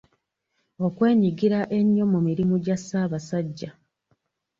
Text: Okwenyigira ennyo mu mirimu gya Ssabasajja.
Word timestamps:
Okwenyigira 0.85 1.59
ennyo 1.77 2.03
mu 2.11 2.19
mirimu 2.27 2.55
gya 2.63 2.77
Ssabasajja. 2.79 3.69